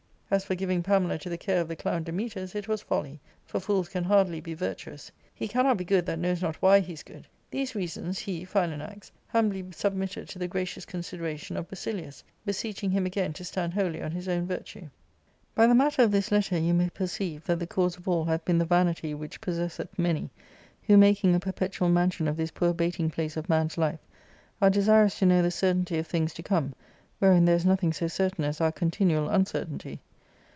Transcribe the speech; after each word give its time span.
As 0.33 0.45
for 0.45 0.55
giving 0.55 0.81
Pamela 0.81 1.17
to 1.17 1.29
the 1.29 1.37
care 1.37 1.59
of 1.59 1.67
the 1.67 1.75
clown 1.75 2.05
Dametas, 2.05 2.55
it 2.55 2.65
was 2.69 2.81
folly; 2.81 3.19
for 3.45 3.59
fools 3.59 3.89
can 3.89 4.05
hardly 4.05 4.39
be 4.39 4.53
virtuous. 4.53 5.11
'"He 5.35 5.45
cannot 5.45 5.75
be 5.75 5.83
good 5.83 6.05
that 6.05 6.19
knows 6.19 6.41
not 6.41 6.55
why 6.61 6.79
he's 6.79 7.03
good.'; 7.03 7.27
These 7.49 7.75
reasons 7.75 8.19
he 8.19 8.45
(Philanax) 8.45 9.11
humbly 9.27 9.65
submitted 9.71 10.29
to 10.29 10.39
the 10.39 10.47
gracious 10.47 10.85
consideration 10.85 11.57
of 11.57 11.67
Basilius, 11.67 12.23
beseeching 12.45 12.91
him 12.91 13.05
again 13.05 13.33
to 13.33 13.43
stand 13.43 13.73
wholly 13.73 14.01
on 14.01 14.11
his 14.11 14.29
own 14.29 14.47
virtue. 14.47 14.83
.'^ 14.47 14.83
"By 15.53 15.67
the 15.67 15.75
matter 15.75 16.01
of 16.01 16.11
this 16.11 16.31
letter 16.31 16.57
you 16.57 16.73
may 16.73 16.89
perceive 16.89 17.43
that 17.47 17.59
the 17.59 17.67
cause 17.67 17.97
of 17.97 18.07
all 18.07 18.23
hath 18.23 18.45
been 18.45 18.57
the 18.57 18.63
vanity 18.63 19.13
which 19.13 19.41
possesseth 19.41 19.99
many, 19.99 20.29
who, 20.83 20.95
making 20.95 21.35
a 21.35 21.41
perpetual 21.41 21.89
mansion 21.89 22.29
of 22.29 22.37
this 22.37 22.51
poor 22.51 22.73
baiting 22.73 23.09
place 23.09 23.35
/ 23.35 23.35
of 23.35 23.49
man's 23.49 23.77
life, 23.77 23.99
are 24.61 24.69
desirous 24.69 25.19
to 25.19 25.25
know 25.25 25.41
the 25.41 25.51
certainty 25.51 25.97
of 25.99 26.07
things 26.07 26.33
to 26.35 26.41
i. 26.43 26.45
cornc^ 26.47 26.71
wherein._there 27.19 27.55
ls 27.55 27.65
nothing 27.65 27.91
so 27.91 28.07
certain 28.07 28.45
as 28.45 28.59
our^ontinual 28.61 29.29
i 29.29 29.35
uncertainty. 29.35 29.99